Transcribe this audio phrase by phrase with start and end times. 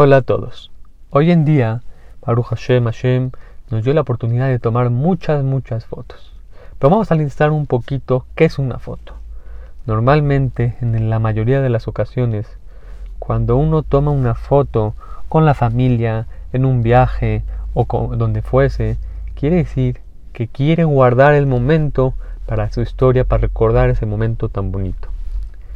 [0.00, 0.70] Hola a todos.
[1.10, 1.82] Hoy en día,
[2.24, 3.32] Baruch Hashem Hashem
[3.68, 6.32] nos dio la oportunidad de tomar muchas, muchas fotos.
[6.78, 9.14] Pero vamos a listar un poquito qué es una foto.
[9.86, 12.46] Normalmente, en la mayoría de las ocasiones,
[13.18, 14.94] cuando uno toma una foto
[15.28, 17.42] con la familia, en un viaje
[17.74, 17.84] o
[18.14, 18.98] donde fuese,
[19.34, 20.00] quiere decir
[20.32, 22.14] que quiere guardar el momento
[22.46, 25.08] para su historia, para recordar ese momento tan bonito.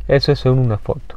[0.06, 1.16] Eso es una foto.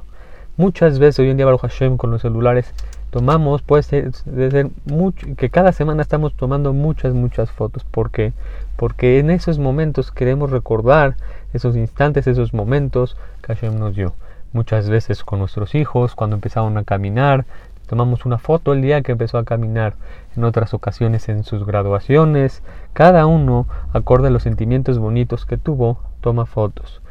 [0.58, 2.74] Muchas veces hoy en día Baruch Hashem con los celulares
[3.16, 7.86] tomamos, puede ser, ser mucho, que cada semana estamos tomando muchas, muchas fotos.
[7.86, 8.34] ¿Por qué?
[8.76, 11.16] Porque en esos momentos queremos recordar
[11.54, 14.12] esos instantes, esos momentos que Hashem nos dio.
[14.52, 17.46] Muchas veces con nuestros hijos, cuando empezaron a caminar,
[17.88, 19.94] tomamos una foto el día que empezó a caminar.
[20.36, 26.02] En otras ocasiones en sus graduaciones, cada uno, acorde a los sentimientos bonitos que tuvo,
[26.20, 27.02] toma fotos.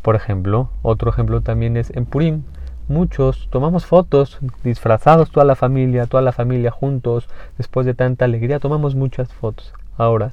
[0.00, 2.44] Por ejemplo, otro ejemplo también es en Purim
[2.90, 8.58] muchos tomamos fotos disfrazados toda la familia, toda la familia juntos, después de tanta alegría,
[8.58, 9.72] tomamos muchas fotos.
[9.96, 10.32] Ahora,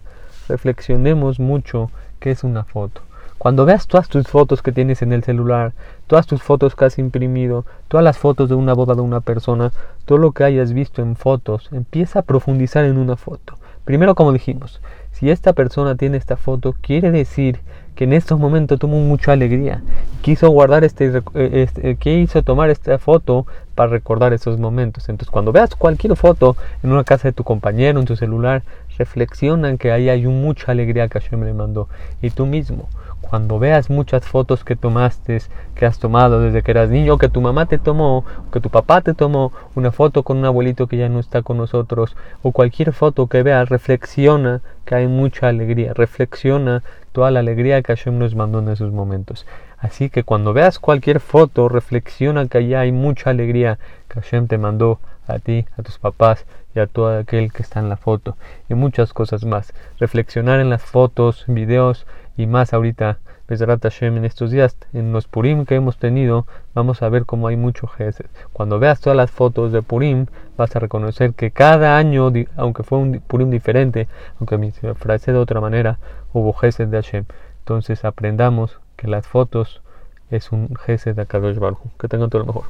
[0.49, 3.01] reflexionemos mucho qué es una foto.
[3.37, 5.73] Cuando veas todas tus fotos que tienes en el celular,
[6.07, 9.71] todas tus fotos que has imprimido, todas las fotos de una boda de una persona,
[10.05, 13.53] todo lo que hayas visto en fotos, empieza a profundizar en una foto.
[13.87, 14.81] Primero, como dijimos,
[15.13, 17.61] si esta persona tiene esta foto, quiere decir
[17.95, 19.81] que en estos momentos tuvo mucha alegría.
[20.21, 25.07] Quiso guardar este, eh, este quiso tomar esta foto para recordar esos momentos.
[25.07, 28.61] Entonces, cuando veas cualquier foto en una casa de tu compañero, en tu celular,
[28.97, 31.87] reflexiona que ahí hay mucha alegría que Hashem le mandó.
[32.21, 32.87] Y tú mismo,
[33.21, 35.41] cuando veas muchas fotos que tomaste,
[35.75, 39.01] que has tomado desde que eras niño, que tu mamá te tomó, que tu papá
[39.01, 42.93] te tomó, una foto con un abuelito que ya no está con nosotros, o cualquier
[42.93, 48.35] foto que veas, reflexiona que hay mucha alegría, reflexiona toda la alegría que Hashem nos
[48.35, 49.45] mandó en esos momentos.
[49.77, 54.57] Así que cuando veas cualquier foto, reflexiona que allá hay mucha alegría que Hashem te
[54.57, 58.37] mandó a ti, a tus papás y a todo aquel que está en la foto
[58.69, 59.73] y muchas cosas más.
[59.99, 65.27] Reflexionar en las fotos, videos y más ahorita, Besrat Hashem, en estos días, en los
[65.27, 68.25] Purim que hemos tenido, vamos a ver cómo hay mucho Gesed.
[68.51, 70.25] Cuando veas todas las fotos de Purim,
[70.57, 74.07] vas a reconocer que cada año, aunque fue un Purim diferente,
[74.39, 75.97] aunque me frase de otra manera,
[76.33, 77.25] hubo Gesed de Hashem.
[77.59, 79.81] Entonces aprendamos que las fotos
[80.29, 81.79] es un Gesed de Akadosh Baruj.
[81.97, 82.63] Que tengan todo lo mejor.